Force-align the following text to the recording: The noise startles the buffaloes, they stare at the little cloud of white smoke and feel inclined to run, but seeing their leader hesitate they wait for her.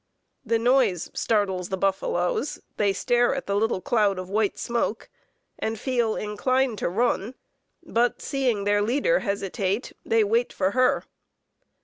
The 0.43 0.57
noise 0.57 1.11
startles 1.13 1.69
the 1.69 1.77
buffaloes, 1.77 2.57
they 2.77 2.91
stare 2.91 3.35
at 3.35 3.45
the 3.45 3.53
little 3.55 3.81
cloud 3.81 4.17
of 4.17 4.31
white 4.31 4.57
smoke 4.57 5.11
and 5.59 5.79
feel 5.79 6.15
inclined 6.15 6.79
to 6.79 6.89
run, 6.89 7.35
but 7.85 8.19
seeing 8.19 8.63
their 8.63 8.81
leader 8.81 9.19
hesitate 9.19 9.93
they 10.03 10.23
wait 10.23 10.51
for 10.51 10.71
her. 10.71 11.03